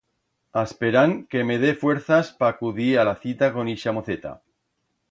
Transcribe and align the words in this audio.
Asperand 0.61 1.19
que 1.35 1.43
me 1.49 1.59
dé 1.65 1.75
fuerzas 1.83 2.33
pa 2.41 2.51
acudir 2.55 2.91
a 2.95 3.07
la 3.13 3.17
cita 3.23 3.55
con 3.61 3.73
ixa 3.79 3.97
moceta. 4.01 4.35